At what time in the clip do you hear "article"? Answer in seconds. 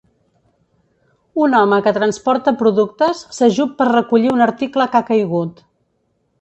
4.51-4.91